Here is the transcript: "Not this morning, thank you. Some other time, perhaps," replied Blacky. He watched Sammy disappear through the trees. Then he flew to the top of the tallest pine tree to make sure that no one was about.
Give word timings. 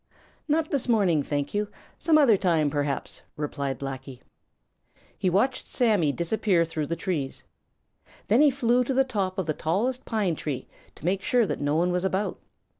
"Not 0.47 0.71
this 0.71 0.87
morning, 0.89 1.21
thank 1.21 1.53
you. 1.53 1.67
Some 1.99 2.17
other 2.17 2.35
time, 2.35 2.71
perhaps," 2.71 3.21
replied 3.37 3.77
Blacky. 3.77 4.21
He 5.15 5.29
watched 5.29 5.67
Sammy 5.67 6.11
disappear 6.11 6.65
through 6.65 6.87
the 6.87 6.95
trees. 6.95 7.43
Then 8.27 8.41
he 8.41 8.49
flew 8.49 8.83
to 8.85 8.95
the 8.95 9.03
top 9.03 9.37
of 9.37 9.45
the 9.45 9.53
tallest 9.53 10.03
pine 10.03 10.35
tree 10.35 10.67
to 10.95 11.05
make 11.05 11.21
sure 11.21 11.45
that 11.45 11.61
no 11.61 11.75
one 11.75 11.91
was 11.91 12.03
about. 12.03 12.39